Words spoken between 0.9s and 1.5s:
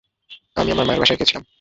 বাসায় গিয়েছিলাম।